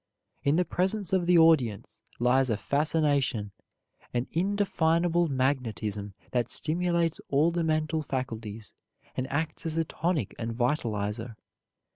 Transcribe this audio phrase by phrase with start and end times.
[0.43, 3.51] In the presence of the audience lies a fascination,
[4.15, 8.73] an indefinable magnetism that stimulates all the mental faculties,
[9.15, 11.35] and acts as a tonic and vitalizer.